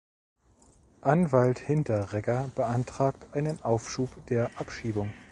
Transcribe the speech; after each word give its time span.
Anwalt 1.01 1.59
Hinteregger 1.59 2.47
beantragt 2.55 3.35
einen 3.35 3.61
Aufschub 3.61 4.09
der 4.29 4.49
Abschiebung. 4.59 5.13